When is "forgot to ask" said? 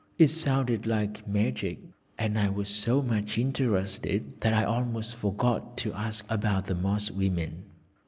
5.15-6.25